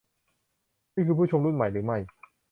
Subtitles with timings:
[0.95, 1.97] นี่คือผู้ชมรุ่นใหม่หรือไม่